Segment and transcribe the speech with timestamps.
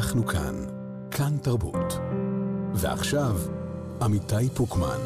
[0.00, 0.54] אנחנו כאן,
[1.10, 1.92] כאן תרבות.
[2.74, 3.36] ועכשיו,
[4.02, 5.00] עמיתי פוקמן.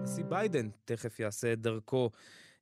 [0.00, 2.10] הנשיא ביידן תכף יעשה את דרכו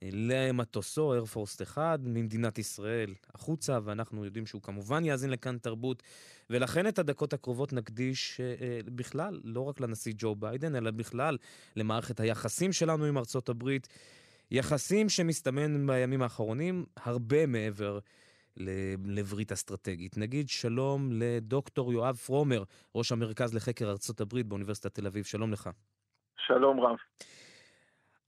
[0.02, 6.02] למטוסו, איירפורסט 1, ממדינת ישראל החוצה, ואנחנו יודעים שהוא כמובן יאזין לכאן תרבות,
[6.50, 11.36] ולכן את הדקות הקרובות נקדיש אה, אה, בכלל, לא רק לנשיא ג'ו ביידן, אלא בכלל
[11.76, 13.88] למערכת היחסים שלנו עם ארצות הברית.
[14.50, 17.98] יחסים שמסתמן בימים האחרונים הרבה מעבר
[19.04, 20.16] לברית אסטרטגית.
[20.16, 22.62] נגיד שלום לדוקטור יואב פרומר,
[22.94, 25.24] ראש המרכז לחקר ארצות הברית באוניברסיטת תל אביב.
[25.24, 25.70] שלום לך.
[26.46, 26.96] שלום רב.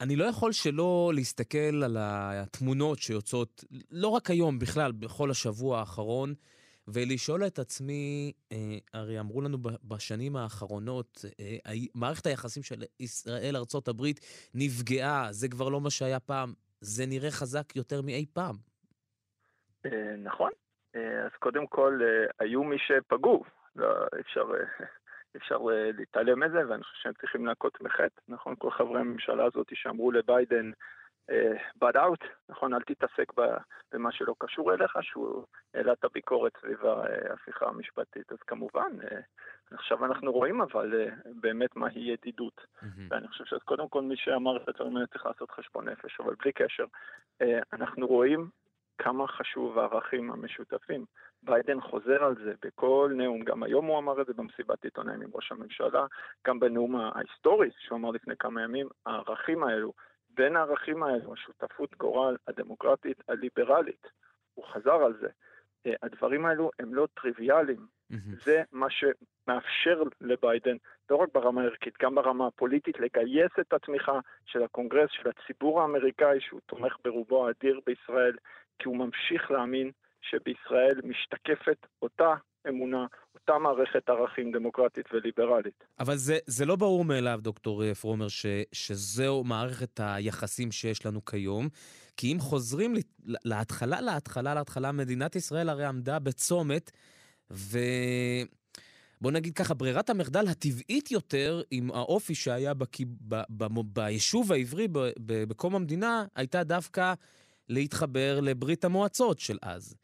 [0.00, 6.34] אני לא יכול שלא להסתכל על התמונות שיוצאות, לא רק היום, בכלל, בכל השבוע האחרון,
[6.88, 14.20] ולשאול את עצמי, אה, הרי אמרו לנו בשנים האחרונות, אה, מערכת היחסים של ישראל-ארצות הברית
[14.54, 18.56] נפגעה, זה כבר לא מה שהיה פעם, זה נראה חזק יותר מאי פעם.
[19.92, 20.50] אה, נכון.
[20.94, 22.00] אז קודם כל,
[22.38, 23.44] היו מי שפגעו,
[23.76, 24.44] לא, אפשר
[25.36, 28.20] אפשר אה, להתעלם מזה, ואני חושב שהם צריכים להכות מחטא.
[28.28, 30.70] נכון, כל חברי הממשלה הזאת שאמרו לביידן,
[31.76, 33.32] בד uh, אאוט, נכון, אל תתעסק
[33.92, 38.32] במה שלא קשור אליך, שהוא העלה את הביקורת סביב ההפיכה המשפטית.
[38.32, 38.92] אז כמובן,
[39.70, 41.08] עכשיו אנחנו רואים אבל
[41.40, 42.60] באמת מהי ידידות.
[42.60, 42.86] Mm-hmm.
[43.08, 46.52] ואני חושב שקודם כל מי שאמר את הדברים האלה צריך לעשות חשבון נפש, אבל בלי
[46.52, 46.84] קשר,
[47.72, 48.50] אנחנו רואים
[48.98, 51.04] כמה חשוב הערכים המשותפים.
[51.42, 55.30] ביידן חוזר על זה בכל נאום, גם היום הוא אמר את זה במסיבת עיתונאים עם
[55.34, 56.06] ראש הממשלה,
[56.46, 59.92] גם בנאום ההיסטורי שהוא אמר לפני כמה ימים, הערכים האלו,
[60.30, 64.06] בין הערכים האלו, השותפות גורל הדמוקרטית הליברלית,
[64.54, 65.28] הוא חזר על זה.
[65.86, 68.44] אה, הדברים האלו הם לא טריוויאליים, mm-hmm.
[68.44, 70.76] זה מה שמאפשר לביידן,
[71.10, 76.40] לא רק ברמה הערכית, גם ברמה הפוליטית, לגייס את התמיכה של הקונגרס, של הציבור האמריקאי,
[76.40, 78.36] שהוא תומך ברובו האדיר בישראל,
[78.78, 79.90] כי הוא ממשיך להאמין
[80.22, 82.34] שבישראל משתקפת אותה
[82.68, 85.84] אמונה, אותה מערכת ערכים דמוקרטית וליברלית.
[86.00, 91.68] אבל זה, זה לא ברור מאליו, דוקטור פרומר, ש, שזו מערכת היחסים שיש לנו כיום,
[92.16, 92.94] כי אם חוזרים
[93.44, 96.90] להתחלה, להתחלה, להתחלה, מדינת ישראל הרי עמדה בצומת,
[97.50, 97.78] ו...
[99.20, 103.00] בוא נגיד ככה, ברירת המחדל הטבעית יותר, עם האופי שהיה בק...
[103.00, 103.34] ב...
[103.48, 103.64] ב...
[103.64, 103.80] ב...
[103.92, 104.98] ביישוב העברי ב...
[104.98, 105.44] ב...
[105.44, 107.14] בקום המדינה, הייתה דווקא
[107.68, 109.96] להתחבר לברית המועצות של אז.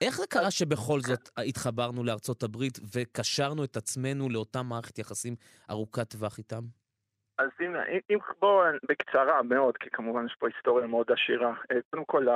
[0.00, 5.34] איך זה קרה שבכל זאת התחברנו לארצות הברית וקשרנו את עצמנו לאותה מערכת יחסים
[5.70, 6.62] ארוכת טווח איתם?
[7.38, 11.54] אז הנה, אם בואו בקצרה מאוד, כי כמובן יש פה היסטוריה מאוד עשירה.
[11.70, 12.26] אה, קודם כל,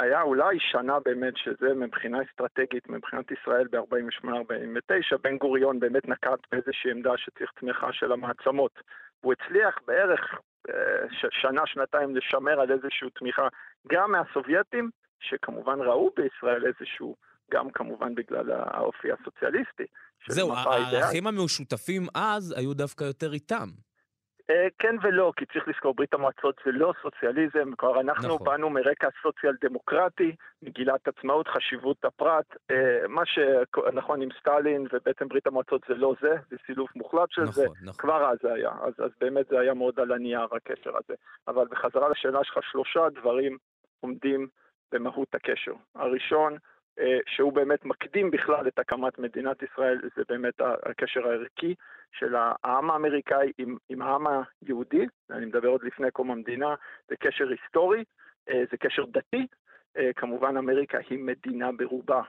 [0.00, 6.90] היה אולי שנה באמת שזה מבחינה אסטרטגית, מבחינת ישראל ב-48-49, בן גוריון באמת נקט באיזושהי
[6.90, 8.72] עמדה שצריך תמיכה של המעצמות.
[9.20, 10.20] הוא הצליח בערך
[11.30, 13.48] שנה, שנתיים לשמר על איזושהי תמיכה
[13.92, 14.90] גם מהסובייטים,
[15.20, 17.16] שכמובן ראו בישראל איזשהו,
[17.50, 19.84] גם כמובן בגלל האופי הסוציאליסטי.
[20.28, 23.68] זהו, הערכים המשותפים אז היו דווקא יותר איתם.
[24.50, 28.46] אה, כן ולא, כי צריך לזכור, ברית המועצות זה לא סוציאליזם, כבר אנחנו נכון.
[28.46, 35.46] באנו מרקע סוציאל דמוקרטי, מגילת עצמאות, חשיבות הפרט, אה, מה שנכון עם סטלין ובעצם ברית
[35.46, 37.92] המועצות זה לא זה, זה סילוף מוחלט של נכון, זה, נכון.
[37.98, 41.14] כבר אז זה היה, אז, אז באמת זה היה מאוד על הנייר הקשר הזה.
[41.48, 43.58] אבל בחזרה לשאלה שלך, שלושה דברים
[44.00, 44.48] עומדים
[44.92, 45.72] במהות הקשר.
[45.94, 46.56] הראשון,
[47.26, 51.74] שהוא באמת מקדים בכלל את הקמת מדינת ישראל, זה באמת הקשר הערכי
[52.12, 54.26] של העם האמריקאי עם, עם העם
[54.62, 56.74] היהודי, אני מדבר עוד לפני קום המדינה,
[57.08, 58.04] זה קשר היסטורי,
[58.48, 59.46] אה, זה קשר דתי,
[59.96, 62.22] אה, כמובן אמריקה היא מדינה ברובה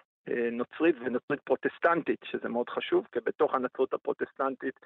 [0.52, 4.80] נוצרית ונוצרית פרוטסטנטית, שזה מאוד חשוב, כי בתוך הנצרות הפרוטסטנטית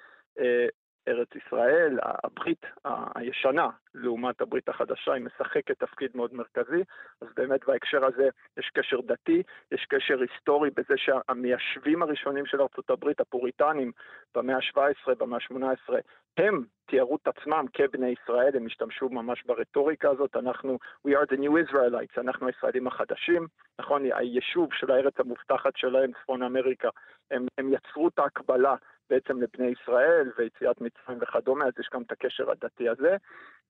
[1.08, 2.66] ארץ ישראל, הברית
[3.14, 6.82] הישנה לעומת הברית החדשה, היא משחקת תפקיד מאוד מרכזי,
[7.20, 9.42] אז באמת בהקשר הזה יש קשר דתי,
[9.72, 13.92] יש קשר היסטורי בזה שהמיישבים הראשונים של ארצות הברית, הפוריטנים,
[14.34, 15.94] במאה ה-17, במאה ה-18,
[16.36, 21.38] הם תיארו את עצמם כבני ישראל, הם השתמשו ממש ברטוריקה הזאת, אנחנו, we are the
[21.38, 23.46] new Israelites, אנחנו הישראלים החדשים,
[23.80, 26.88] נכון, היישוב של הארץ המובטחת שלהם, צפון אמריקה,
[27.30, 28.74] הם, הם יצרו את ההקבלה
[29.10, 33.16] בעצם לבני ישראל ויציאת מצרים וכדומה, אז יש גם את הקשר הדתי הזה.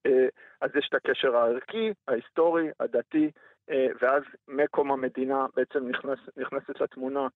[0.06, 0.26] אה,
[0.60, 3.30] אז יש את הקשר הערכי, ההיסטורי, הדתי,
[3.70, 7.28] אה, ואז מקום המדינה בעצם נכנס, נכנסת לתמונה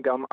[0.00, 0.24] גם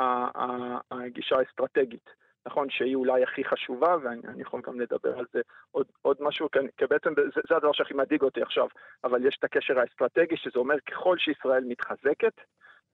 [0.92, 2.10] הגישה האסטרטגית.
[2.46, 5.42] נכון שהיא אולי הכי חשובה, ואני יכול גם לדבר על זה
[5.72, 8.68] עוד, עוד משהו, כי בעצם זה, זה הדבר שהכי מדאיג אותי עכשיו,
[9.04, 12.34] אבל יש את הקשר האסטרטגי, שזה אומר ככל שישראל מתחזקת,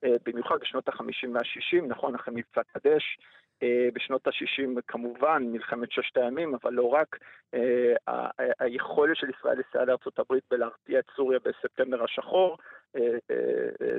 [0.02, 3.18] במיוחד בשנות ה-50 וה-60, נכון, אחרי מבצע קדש,
[3.62, 7.18] אה, בשנות ה-60 כמובן, מלחמת ששת הימים, אבל לא רק,
[7.54, 8.28] אה,
[8.58, 12.56] היכולת של ישראל לסייע לארצות הברית בלהרתיע את סוריה בספטמבר השחור,
[12.96, 13.00] אה,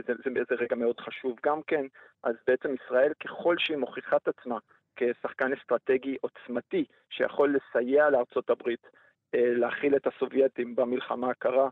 [0.07, 1.85] זה, זה, זה רגע מאוד חשוב גם כן.
[2.23, 4.57] אז בעצם ישראל, ככל שהיא מוכיחה את עצמה
[4.95, 8.87] כשחקן אסטרטגי עוצמתי, שיכול לסייע לארצות הברית
[9.33, 11.69] להכיל את הסובייטים במלחמה הקרה,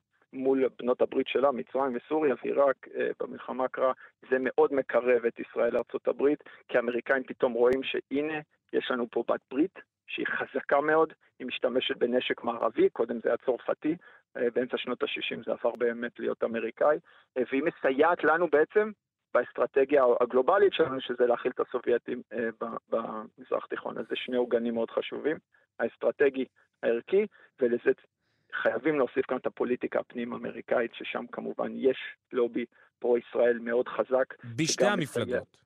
[0.79, 3.93] בנות הברית שלה, מצרים וסוריה ועיראק אה, במלחמה הקרה,
[4.29, 8.39] זה מאוד מקרב את ישראל לארצות הברית, כי האמריקאים פתאום רואים שהנה,
[8.73, 13.37] יש לנו פה בת ברית שהיא חזקה מאוד, היא משתמשת בנשק מערבי, קודם זה היה
[13.37, 13.95] צרפתי,
[14.37, 16.97] אה, באמצע שנות ה-60 זה עבר באמת להיות אמריקאי,
[17.37, 18.91] אה, והיא מסייעת לנו בעצם
[19.33, 22.21] באסטרטגיה הגלובלית שלנו, שזה להכיל את הסובייטים
[22.89, 23.97] במזרח התיכון.
[23.97, 25.37] אז זה שני עוגנים מאוד חשובים,
[25.79, 26.45] האסטרטגי,
[26.83, 27.25] הערכי,
[27.61, 27.91] ולזה
[28.55, 31.97] חייבים להוסיף כאן את הפוליטיקה הפנים-אמריקאית, ששם כמובן יש
[32.33, 32.65] לובי
[32.99, 34.33] פרו-ישראל מאוד חזק.
[34.55, 35.57] בשתי המפלגות.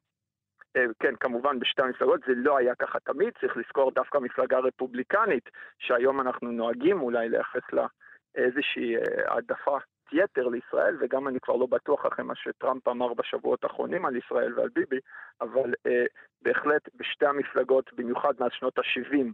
[0.76, 5.50] אה, כן, כמובן בשתי המפלגות, זה לא היה ככה תמיד, צריך לזכור דווקא מפלגה רפובליקנית,
[5.80, 7.88] שהיום אנחנו נוהגים אולי לייחס לה
[8.36, 9.02] איזושהי אה,
[9.34, 9.78] העדפה
[10.12, 14.60] יתר לישראל, וגם אני כבר לא בטוח אחרי מה שטראמפ אמר בשבועות האחרונים על ישראל
[14.60, 15.00] ועל ביבי,
[15.42, 16.06] אבל אה,
[16.42, 19.26] בהחלט בשתי המפלגות, במיוחד מאז שנות ה-70,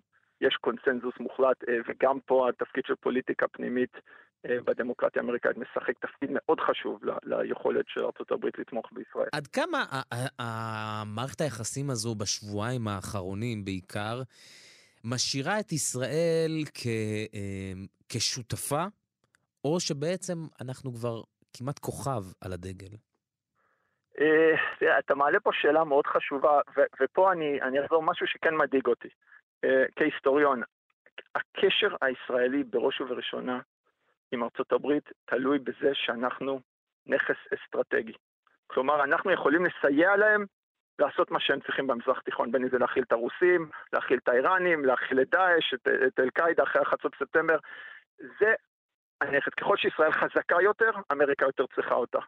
[0.42, 3.92] יש קונסנזוס מוחלט, אה, וגם פה התפקיד של פוליטיקה פנימית
[4.46, 9.30] אה, בדמוקרטיה האמריקאית משחק תפקיד מאוד חשוב ליכולת של ארה"ב לתמוך בישראל.
[9.32, 9.86] עד כמה
[11.06, 14.22] מערכת היחסים הזו בשבועיים האחרונים בעיקר,
[15.04, 16.88] משאירה את ישראל כ,
[17.34, 17.74] אה,
[18.10, 18.84] כשותפה,
[19.64, 21.22] או שבעצם אנחנו כבר
[21.58, 22.96] כמעט כוכב על הדגל?
[25.00, 26.60] אתה מעלה פה שאלה מאוד חשובה,
[27.02, 29.08] ופה אני, אני אחזור משהו שכן מדאיג אותי.
[29.66, 30.62] אה, כהיסטוריון,
[31.36, 33.60] הקשר הישראלי בראש ובראשונה
[34.32, 36.60] עם ארצות הברית תלוי בזה שאנחנו
[37.06, 38.14] נכס אסטרטגי.
[38.68, 40.46] כלומר, אנחנו יכולים לסייע להם
[41.00, 44.86] לעשות מה שהם צריכים במזרח התיכון, בין אם זה להכיל את הרוסים, להכיל את האיראנים,
[44.86, 47.58] להכיל את דאעש, את, את אל-קאעידה אחרי החצות ספטמבר.
[48.18, 48.54] זה
[49.22, 49.54] הנכס.
[49.54, 52.20] ככל שישראל חזקה יותר, אמריקה יותר צריכה אותה.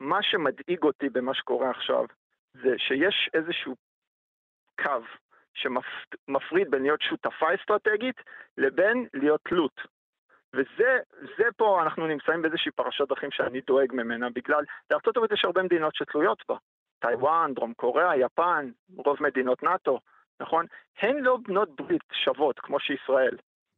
[0.00, 2.04] מה שמדאיג אותי במה שקורה עכשיו,
[2.52, 3.76] זה שיש איזשהו
[4.82, 5.02] קו
[5.54, 8.16] שמפריד בין להיות שותפה אסטרטגית
[8.58, 9.80] לבין להיות תלות.
[10.54, 10.98] וזה
[11.38, 14.64] זה פה אנחנו נמצאים באיזושהי פרשת דרכים שאני דואג ממנה, בגלל,
[15.16, 16.56] הברית יש הרבה מדינות שתלויות בה.
[16.98, 20.00] טיוואן, דרום קוריאה, יפן, רוב מדינות נאט"ו,
[20.40, 20.66] נכון?
[20.98, 23.36] הן לא בנות ברית שוות כמו שישראל.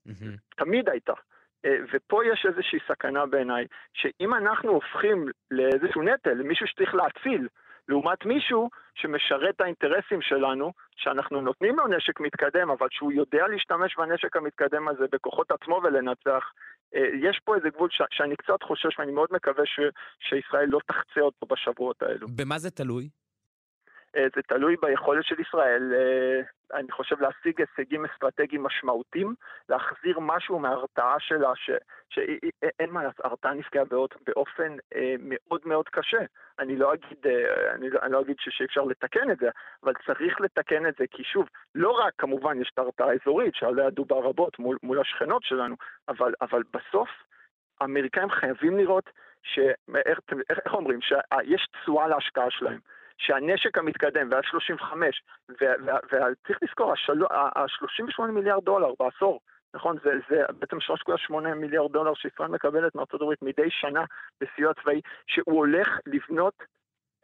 [0.08, 0.56] Mm-hmm.
[0.56, 1.12] תמיד הייתה.
[1.64, 7.48] אה, ופה יש איזושהי סכנה בעיניי, שאם אנחנו הופכים לאיזשהו נטל, למישהו שצריך להציל,
[7.90, 13.96] לעומת מישהו שמשרת את האינטרסים שלנו, שאנחנו נותנים לו נשק מתקדם, אבל שהוא יודע להשתמש
[13.96, 16.44] בנשק המתקדם הזה בכוחות עצמו ולנצח.
[16.94, 19.94] אה, יש פה איזה גבול ש- שאני קצת חושש ואני מאוד מקווה ש-
[20.28, 22.26] שישראל לא תחצה אותו בשבועות האלו.
[22.36, 23.08] במה זה תלוי?
[24.16, 26.40] אה, זה תלוי ביכולת של ישראל, אה,
[26.78, 29.34] אני חושב, להשיג הישגים אסטרטגיים משמעותיים,
[29.68, 31.52] להחזיר משהו מההרתעה שלה,
[32.08, 33.84] שאין מה לעשות, ההרתעה נפגעה
[34.26, 36.18] באופן אה, מאוד מאוד קשה.
[36.58, 37.26] אני לא אגיד,
[37.74, 39.50] אני, לא, אני לא אגיד שאי אפשר לתקן את זה,
[39.84, 43.90] אבל צריך לתקן את זה, כי שוב, לא רק כמובן יש את ההרתעה האזורית, שעליה
[43.90, 45.76] דובר רבות מול, מול השכנות שלנו,
[46.08, 47.08] אבל, אבל בסוף
[47.80, 49.10] האמריקאים חייבים לראות
[49.42, 49.58] ש...
[50.06, 50.20] איך,
[50.50, 51.00] איך אומרים?
[51.00, 52.78] שיש תשואה להשקעה שלהם.
[53.20, 56.92] שהנשק המתקדם ועד 35, וצריך לזכור,
[57.30, 59.40] ה-38 מיליארד דולר בעשור,
[59.74, 59.96] נכון?
[60.04, 64.04] זה, זה בעצם 3.8 מיליארד דולר שישראל מקבלת מארצות הברית מדי שנה
[64.40, 66.54] בסיוע צבאי, שהוא הולך לבנות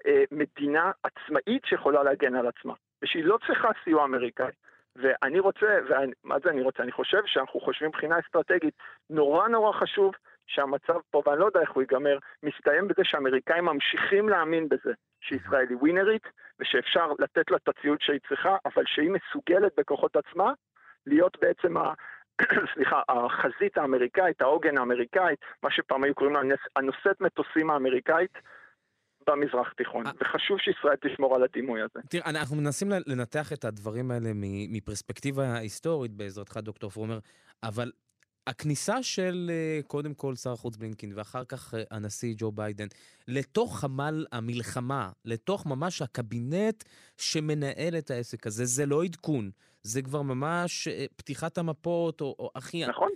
[0.06, 4.52] אה, מדינה עצמאית שיכולה להגן על עצמה, ושהיא לא צריכה סיוע אמריקאי.
[4.97, 6.82] ואני רוצה, ומה זה אני רוצה?
[6.82, 8.75] אני חושב שאנחנו חושבים מבחינה אסטרטגית,
[9.11, 10.14] נורא נורא חשוב
[10.47, 15.66] שהמצב פה, ואני לא יודע איך הוא ייגמר, מסתיים בזה שהאמריקאים ממשיכים להאמין בזה, שישראל
[15.68, 16.23] היא ווינרית,
[16.61, 20.52] ושאפשר לתת לה את הציוד שהיא צריכה, אבל שהיא מסוגלת בכוחות עצמה
[21.06, 21.92] להיות בעצם ה...
[22.75, 26.40] סליחה, החזית האמריקאית, העוגן האמריקאית, מה שפעם היו קוראים לה
[26.76, 28.32] הנושאת מטוסים האמריקאית,
[29.30, 30.12] במזרח התיכון, אה.
[30.20, 32.00] וחשוב שישראל תשמור על הדימוי הזה.
[32.08, 34.30] תראה, אנחנו מנסים לנתח את הדברים האלה
[34.68, 37.18] מפרספקטיבה היסטורית בעזרתך, דוקטור פרומר,
[37.62, 37.90] אבל
[38.46, 42.86] הכניסה של אה, קודם כל שר החוץ בלינקין ואחר כך אה, הנשיא ג'ו ביידן
[43.28, 46.84] לתוך חמ"ל המלחמה, לתוך ממש הקבינט
[47.16, 49.50] שמנהל את העסק הזה, זה לא עדכון,
[49.82, 52.86] זה כבר ממש אה, פתיחת המפות או, או אחי...
[52.86, 53.10] נכון.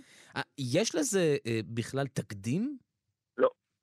[0.57, 2.77] יש לזה בכלל תקדים?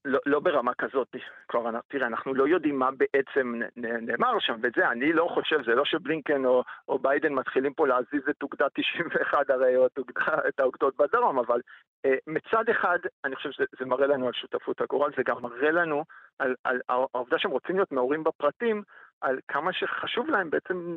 [0.05, 0.19] לא.
[0.27, 1.17] לא, ברמה כזאת.
[1.47, 5.85] כלומר, תראה, אנחנו לא יודעים מה בעצם נאמר שם, וזה, אני לא חושב, זה לא
[5.85, 10.61] שבלינקן או, או ביידן מתחילים פה להזיז את אוגדה 91 הרי, או את, אוגדה, את
[10.61, 11.61] האוגדות בדרום, אבל
[12.05, 16.05] אה, מצד אחד, אני חושב שזה מראה לנו על שותפות הגורל, זה גם מראה לנו
[16.39, 18.83] על, על, על העובדה שהם רוצים להיות מעורים בפרטים,
[19.21, 20.97] על כמה שחשוב להם בעצם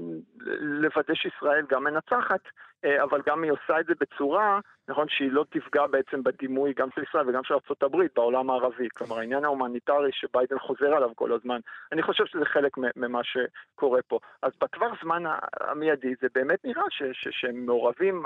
[0.60, 2.42] לוודא שישראל גם מנצחת,
[2.86, 6.90] אה, אבל גם היא עושה את זה בצורה, נכון, שהיא לא תפגע בעצם בדימוי גם
[6.96, 8.90] של ישראל וגם של ארה"ב בעולם הערבי.
[8.90, 11.60] כלומר, העניין ההומניטרי שביידן חוזר עליו כל הזמן,
[11.92, 14.20] אני חושב שזה חלק ממה שקורה פה.
[14.42, 15.24] אז בטווח זמן
[15.60, 18.26] המיידי זה באמת נראה ש, ש, שהם מעורבים,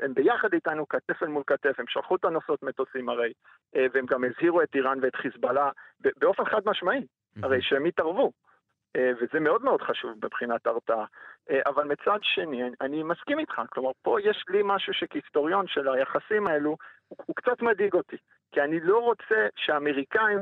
[0.00, 3.32] הם ביחד איתנו כתף אל מול כתף, הם שלחו את הנוסעות מטוסים הרי,
[3.76, 5.70] אה, והם גם הזהירו את איראן ואת חיזבאללה
[6.00, 7.06] באופן חד משמעי,
[7.42, 8.32] הרי שהם התערבו.
[8.96, 11.04] אה, וזה מאוד מאוד חשוב מבחינת הרתעה.
[11.50, 16.46] אה, אבל מצד שני, אני מסכים איתך, כלומר, פה יש לי משהו שכהיסטוריון של היחסים
[16.46, 16.76] האלו,
[17.08, 18.16] הוא, הוא קצת מדאיג אותי.
[18.52, 20.38] כי אני לא רוצה שהאמריקאים,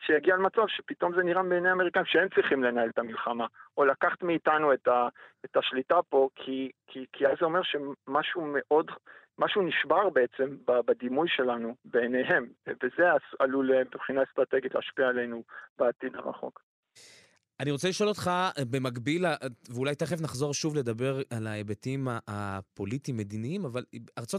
[0.00, 4.72] שיגיע למצב שפתאום זה נראה בעיני האמריקאים שהם צריכים לנהל את המלחמה, או לקחת מאיתנו
[4.72, 5.08] את, ה,
[5.44, 8.90] את השליטה פה, כי, כי, כי אז זה אומר שמשהו מאוד,
[9.38, 15.42] משהו נשבר בעצם בדימוי שלנו בעיניהם, וזה עלול מבחינה אסטרטגית להשפיע עלינו
[15.78, 16.69] בעתיד הרחוק.
[17.60, 18.30] אני רוצה לשאול אותך,
[18.70, 19.24] במקביל,
[19.68, 23.84] ואולי תכף נחזור שוב לדבר על ההיבטים הפוליטיים-מדיניים, אבל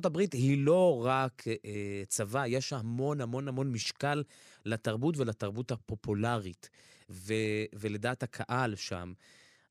[0.06, 4.24] הברית היא לא רק אה, צבא, יש המון המון המון משקל
[4.66, 6.70] לתרבות ולתרבות הפופולרית,
[7.10, 7.34] ו,
[7.74, 9.14] ולדעת הקהל שם.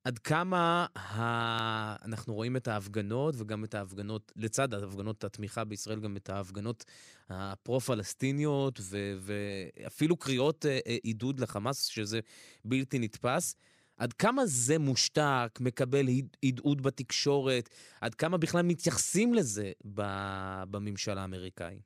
[0.04, 2.04] עד כמה ה...
[2.04, 6.84] אנחנו רואים את ההפגנות, וגם את ההפגנות, לצד ההפגנות התמיכה בישראל, גם את ההפגנות
[7.28, 9.14] הפרו-פלסטיניות, ו...
[9.20, 12.20] ואפילו קריאות אה, אה, עידוד לחמאס, שזה
[12.64, 13.54] בלתי נתפס.
[13.96, 16.06] עד כמה זה מושתק, מקבל
[16.44, 17.68] הדהוד בתקשורת,
[18.00, 19.72] עד כמה בכלל מתייחסים לזה
[20.70, 21.80] בממשל האמריקאי?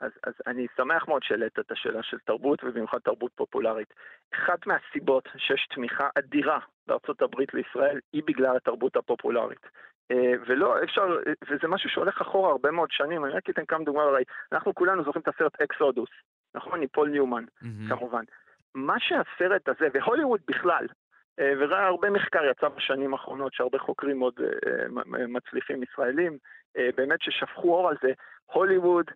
[0.00, 3.94] אז, אז אני שמח מאוד שהעלית את השאלה של תרבות, ובמיוחד תרבות פופולרית.
[4.34, 9.66] אחת מהסיבות שיש תמיכה אדירה בארצות הברית לישראל היא בגלל התרבות הפופולרית.
[10.10, 11.18] אה, ולא אפשר,
[11.50, 15.04] וזה משהו שהולך אחורה הרבה מאוד שנים, אני רק אתן כמה דוגמאות, הרי אנחנו כולנו
[15.04, 16.10] זוכרים את הסרט אקסודוס,
[16.54, 16.80] נכון?
[16.80, 17.88] מפול ניומן, mm-hmm.
[17.88, 18.24] כמובן.
[18.74, 20.86] מה שהסרט הזה, והוליווד בכלל,
[21.40, 26.38] אה, וראה הרבה מחקר יצא בשנים האחרונות, שהרבה חוקרים מאוד אה, מצליחים ישראלים,
[26.96, 28.12] באמת ששפכו אור על זה,
[28.52, 29.10] הוליווד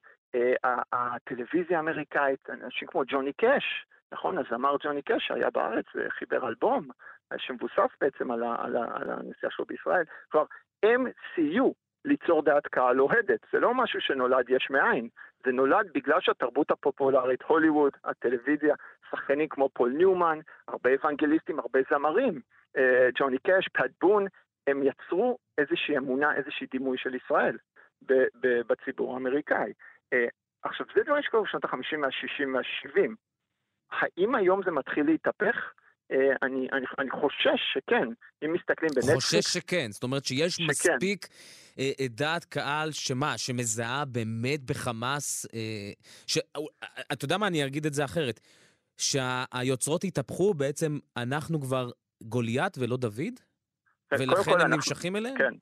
[0.93, 4.39] הטלוויזיה האמריקאית, אנשים כמו ג'וני קאש, נכון?
[4.39, 6.89] הזמר ג'וני קאש היה בארץ וחיבר אלבום
[7.37, 10.05] שמבוסס בעצם על, על, על הנסיעה שלו בישראל.
[10.29, 10.47] כלומר,
[10.83, 11.75] הם סייעו
[12.05, 15.09] ליצור דעת קהל אוהדת, זה לא משהו שנולד יש מאין,
[15.45, 18.75] זה נולד בגלל שהתרבות הפופולרית, הוליווד, הטלוויזיה,
[19.11, 22.41] שחקנים כמו פול ניומן, הרבה אוונגליסטים, הרבה זמרים,
[22.77, 24.27] אה, ג'וני קאש, פאט בון,
[24.67, 27.59] הם יצרו איזושהי אמונה, איזושהי דימוי של ישראל
[28.69, 29.73] בציבור האמריקאי.
[30.13, 30.27] אה,
[30.63, 33.11] עכשיו, זה דברים שקורים בשנות ה-50, מה-60, מה-70.
[33.91, 35.57] האם היום זה מתחיל להתהפך?
[36.13, 38.09] אה, אני, אני, אני חושש שכן,
[38.45, 39.25] אם מסתכלים בנטפליקס...
[39.25, 40.65] חושש שכן, זאת אומרת שיש שכן.
[40.65, 41.27] מספיק
[41.79, 45.47] אה, אה, דעת קהל שמה, שמזהה באמת בחמאס...
[45.55, 45.93] אה,
[46.27, 46.39] ש...
[46.39, 46.63] אה,
[47.13, 48.41] אתה יודע מה, אני אגיד את זה אחרת.
[48.97, 51.91] שהיוצרות התהפכו, בעצם אנחנו כבר
[52.23, 53.35] גוליית ולא דוד?
[54.11, 54.77] כן, ולכן הם אנחנו...
[54.77, 55.39] נמשכים אליהם?
[55.39, 55.55] כן,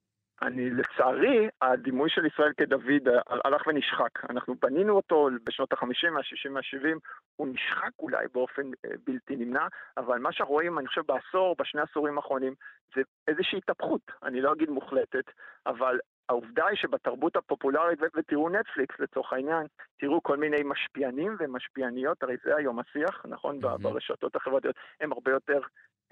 [0.43, 3.09] אני, לצערי, הדימוי של ישראל כדוד
[3.45, 4.31] הלך ונשחק.
[4.31, 6.99] אנחנו בנינו אותו בשנות ה-50, ה-60, ה-70,
[7.37, 9.67] הוא נשחק אולי באופן אה, בלתי נמנע,
[9.97, 12.55] אבל מה שאנחנו רואים, אני חושב, בעשור, בשני העשורים האחרונים,
[12.97, 15.25] זה איזושהי התהפכות, אני לא אגיד מוחלטת,
[15.67, 19.67] אבל העובדה היא שבתרבות הפופולרית, ותראו נטפליקס לצורך העניין,
[19.99, 23.65] תראו כל מיני משפיענים ומשפיעניות, הרי זה היום השיח, נכון?
[23.65, 23.83] Mm-hmm.
[23.83, 25.61] ברשתות החברתיות, הם הרבה יותר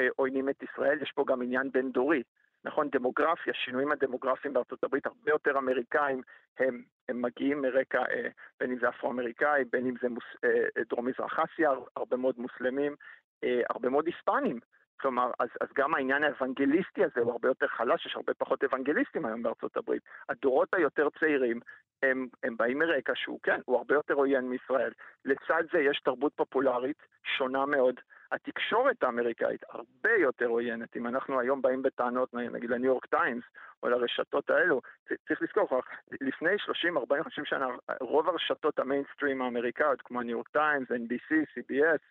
[0.01, 2.23] אה, עוינים את ישראל, יש פה גם עניין בין-דורי.
[2.65, 6.23] נכון, דמוגרפיה, שינויים הדמוגרפיים בארצות הברית, הרבה יותר אמריקאים,
[6.59, 8.29] הם, הם מגיעים מרקע, אה,
[8.61, 12.97] בין אם זה אפרו-אמריקאי, בין אם זה מוס, אה, דרום-מזרח אסיה, הרבה מאוד מוסלמים,
[13.45, 14.61] אה, הרבה מאוד היספנים.
[15.01, 19.27] כלומר, אז, אז גם העניין האוונגליסטי הזה הוא הרבה יותר חלש, יש הרבה פחות אוונגליסטים
[19.27, 20.03] היום בארצות הברית.
[20.29, 21.61] הדורות היותר צעירים,
[22.03, 24.93] הם, הם באים מרקע שהוא, כן, הוא הרבה יותר עוין מישראל.
[25.25, 28.01] לצד זה יש תרבות פופולרית שונה מאוד.
[28.33, 30.97] התקשורת האמריקאית הרבה יותר עוינת.
[30.97, 33.45] אם אנחנו היום באים בטענות, נגיד לניו יורק טיימס,
[33.83, 34.81] או לרשתות האלו,
[35.29, 35.83] צריך לזכור,
[36.21, 37.67] לפני 30, 40, 50 שנה,
[38.01, 42.03] רוב הרשתות המיינסטרים האמריקאיות, כמו ניו יורק טיימס, NBC, CBS,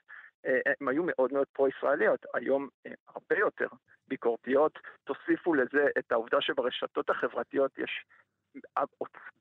[0.45, 3.67] הם היו מאוד מאוד פרו-ישראליות, היום אה, הרבה יותר
[4.07, 4.79] ביקורתיות.
[5.03, 8.05] תוסיפו לזה את העובדה שברשתות החברתיות יש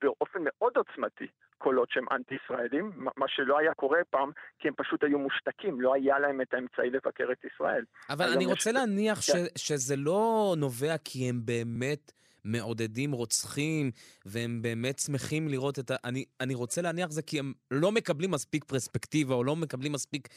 [0.03, 1.27] באופן מאוד עוצמתי
[1.59, 6.19] קולות שהם אנטי-ישראלים, מה שלא היה קורה פעם, כי הם פשוט היו מושתקים, לא היה
[6.19, 7.85] להם את האמצעי לבקר את ישראל.
[8.11, 8.77] אבל אני רוצה יש...
[8.77, 9.45] להניח ש, כן.
[9.59, 12.13] שזה לא נובע כי הם באמת
[12.45, 13.91] מעודדים רוצחים,
[14.27, 15.97] והם באמת שמחים לראות את ה...
[16.05, 20.29] אני, אני רוצה להניח זה כי הם לא מקבלים מספיק פרספקטיבה, או לא מקבלים מספיק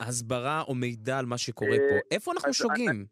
[0.00, 1.94] הסברה או מידע על מה שקורה פה.
[1.94, 3.06] אה, איפה אנחנו שוגים?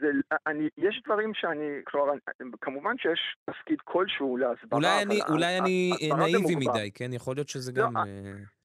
[0.00, 0.06] זה,
[0.46, 2.12] אני, יש דברים שאני, כלומר,
[2.60, 4.78] כמובן שיש תפקיד כלשהו להסברה.
[4.78, 7.12] אולי אני, אולי אני נאיבי מדי, כן?
[7.12, 7.96] יכול להיות שזה לא, גם...
[7.96, 8.02] אה,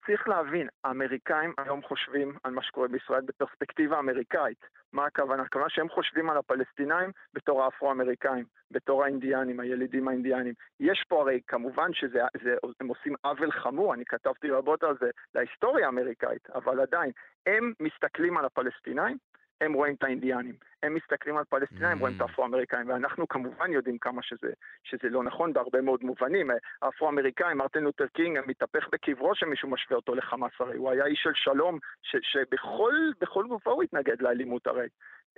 [0.08, 4.66] צריך להבין, האמריקאים היום חושבים על מה שקורה בישראל בפרספקטיבה אמריקאית.
[4.94, 5.44] מה הכוונה?
[5.44, 10.54] הכוונה שהם חושבים על הפלסטינאים בתור האפרו-אמריקאים, בתור האינדיאנים, הילידים האינדיאנים.
[10.80, 16.50] יש פה הרי, כמובן שהם עושים עוול חמור, אני כתבתי רבות על זה, להיסטוריה האמריקאית,
[16.56, 17.12] אבל עדיין,
[17.46, 19.18] הם מסתכלים על הפלסטינאים
[19.62, 20.56] הם רואים את האינדיאנים.
[20.84, 22.00] הם מסתכלים על פלסטינאים, mm.
[22.00, 22.24] רואים את mm.
[22.24, 26.50] האפרו-אמריקאים, ואנחנו כמובן יודעים כמה שזה, שזה לא נכון בהרבה מאוד מובנים.
[26.82, 30.78] האפרו-אמריקאים, מרטין לותר קינג, מתהפך בקברו שמישהו משווה אותו לחמאס הרי.
[30.78, 34.88] הוא היה איש של שלום, ש, שבכל גופו הוא התנגד לאלימות הרי.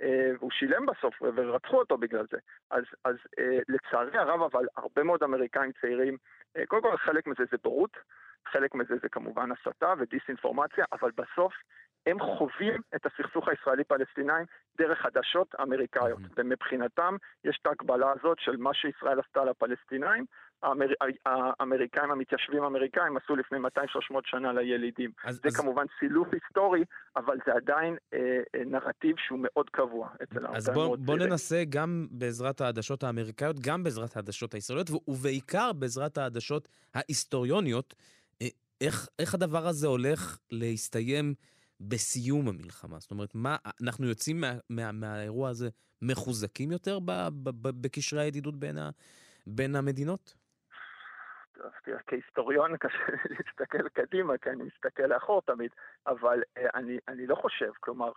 [0.02, 2.38] אה, והוא שילם בסוף ורצחו אותו בגלל זה.
[2.70, 6.16] אז, אז אה, לצערי הרב, אבל הרבה מאוד אמריקאים צעירים,
[6.56, 7.96] אה, קודם כל חלק מזה זה בורות,
[8.46, 11.52] חלק מזה זה כמובן הסתה ודיסאינפורמציה, אבל בסוף
[12.06, 14.42] הם חווים את הסכסוך הישראלי-פלסטיני
[14.78, 16.18] דרך חדשות אמריקאיות.
[16.18, 16.34] Mm-hmm.
[16.36, 20.24] ומבחינתם יש את ההקבלה הזאת של מה שישראל עשתה לפלסטינאים,
[20.62, 20.86] האמר...
[21.26, 23.60] האמריקאים, המתיישבים האמריקאים עשו לפני 200-300
[24.24, 25.10] שנה לילידים.
[25.24, 25.56] אז, זה אז...
[25.56, 26.84] כמובן סילוף היסטורי,
[27.16, 28.18] אבל זה עדיין אה,
[28.54, 33.84] אה, נרטיב שהוא מאוד קבוע אצל אז בוא, בוא ננסה גם בעזרת העדשות האמריקאיות, גם
[33.84, 37.94] בעזרת העדשות הישראליות, ובעיקר בעזרת העדשות ההיסטוריוניות,
[38.42, 38.46] אה,
[38.80, 41.34] איך, איך הדבר הזה הולך להסתיים
[41.80, 42.98] בסיום המלחמה?
[42.98, 45.68] זאת אומרת, מה, אנחנו יוצאים מה, מה, מהאירוע הזה
[46.02, 46.98] מחוזקים יותר
[47.52, 48.90] בקשרי הידידות בין, ה,
[49.46, 50.34] בין המדינות?
[52.06, 52.98] כהיסטוריון קשה
[53.30, 55.70] להסתכל קדימה, כי אני מסתכל לאחור תמיד,
[56.06, 58.12] אבל אה, אני, אני לא חושב, כלומר,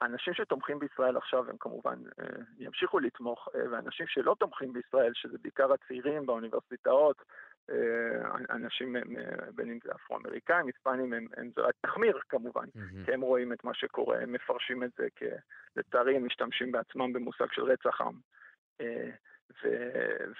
[0.00, 2.26] האנשים שתומכים בישראל עכשיו הם כמובן אה,
[2.58, 7.22] ימשיכו לתמוך, אה, ואנשים שלא תומכים בישראל, שזה בעיקר הצעירים באוניברסיטאות,
[8.50, 8.96] אנשים,
[9.54, 13.04] בין אם זה אפרו-אמריקאים, היספנים, הם, הם זה רק תחמיר כמובן, mm-hmm.
[13.04, 15.22] כי הם רואים את מה שקורה, הם מפרשים את זה כ...
[15.76, 18.14] לצערי הם משתמשים בעצמם במושג של רצח עם.
[18.80, 19.10] אה,
[19.62, 19.68] ו,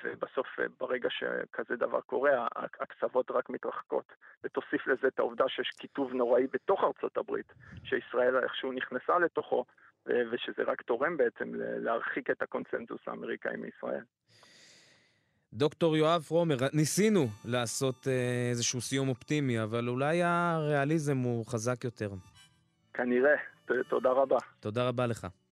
[0.04, 0.46] ובסוף,
[0.80, 4.12] ברגע שכזה דבר קורה, הקצוות רק מתרחקות.
[4.44, 7.52] ותוסיף לזה את העובדה שיש קיטוב נוראי בתוך ארצות הברית,
[7.84, 9.64] שישראל איכשהו נכנסה לתוכו,
[10.06, 14.04] ושזה רק תורם בעצם להרחיק את הקונצנזוס האמריקאי מישראל.
[15.54, 22.10] דוקטור יואב פרומר, ניסינו לעשות אה, איזשהו סיום אופטימי, אבל אולי הריאליזם הוא חזק יותר.
[22.94, 23.34] כנראה.
[23.88, 24.36] תודה רבה.
[24.60, 25.26] תודה רבה לך.